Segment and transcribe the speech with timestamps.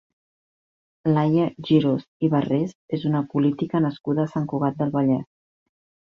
[1.09, 5.29] Laia Girós i Barrés és una política nascuda a Sant Cugat del Vallès.